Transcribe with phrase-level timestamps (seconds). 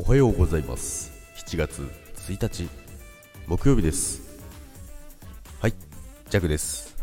[0.00, 1.10] おはようございます。
[1.44, 1.82] 7月
[2.28, 2.68] 1日
[3.48, 4.22] 木曜日です。
[5.60, 5.74] はい
[6.30, 6.94] ジャクです。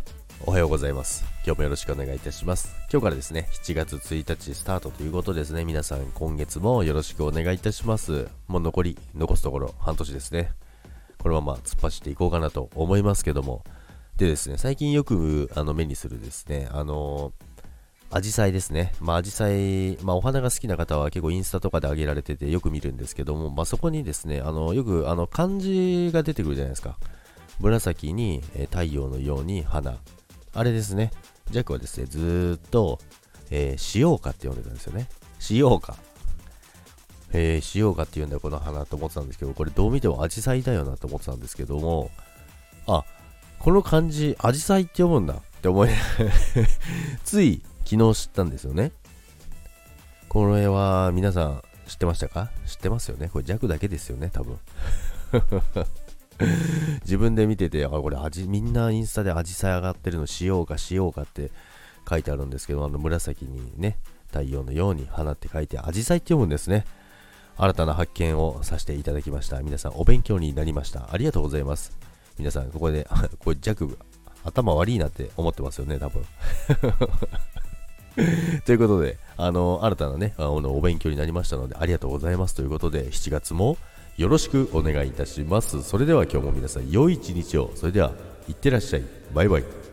[0.46, 1.26] おはようございます。
[1.46, 2.73] 今日もよろしくお願いいたします。
[2.89, 5.65] 今日からですね7月1日スタートということですね。
[5.65, 8.29] 皆さん今月もよろしくお願いいたします。
[8.47, 10.53] もう残り残すところ半年ですね。
[11.21, 13.65] このまま突っ走っていこうかなと思いますけども。
[14.15, 17.45] でですね最近よくあの目にするですねあのー
[18.15, 18.93] アジサイですね。
[19.01, 26.97] まあ、アジサイ、まあ、お花が好きな方は結構インスタとかで上げられててよく見るんですけども、まあ、そこにですね、あのよくあの漢字が出てくるじゃないですか。
[27.59, 29.97] 紫に、え太陽のように花。
[30.53, 31.11] あれですね。
[31.51, 32.99] ジャックはですね、ずっと、
[33.51, 35.09] えー、使用花って呼んでたんですよね。
[35.39, 35.97] 使用花。
[37.34, 42.11] えー、使用花って言うんだよ、この花と思ってたんですけど、これどう見てもアジサイだよなと思ってたんですけども、
[42.87, 43.03] あ、
[43.59, 45.89] この漢字、アジサイって読むんだって思い
[47.25, 48.91] つい昨日知ったんですよね。
[50.27, 52.49] これは皆さん知ってましたか？
[52.65, 54.59] 知ってますよねこれ弱だけですよね、多分。
[57.04, 61.51] 自分で見てて、あ、これ味、みんなインスタでアジサイ上がってるのしようかしようかって
[62.09, 63.98] 書いてあるんですけど、あの紫にね、
[64.28, 66.86] 太陽のように花って書いて、アジサイって読むんですね。
[67.58, 69.62] 新たな発見をさせていただきました。
[69.62, 71.14] 皆さんお勉強になりました。
[71.14, 71.98] ありがとうございます。
[72.38, 73.08] 皆さん、ここで、
[73.40, 73.98] これ弱、
[74.44, 76.26] 頭悪いなって思ってますよね、多分。
[78.66, 83.78] ということで、あの、新たなね、あの、お勉強になりましたので、ありがとうございますということで、7月も
[84.18, 85.84] よろしくお願いいたします。
[85.84, 87.72] それでは今日も皆さん、良い一日を。
[87.76, 88.12] それでは、
[88.48, 89.04] いってらっしゃい。
[89.34, 89.84] バイバイ。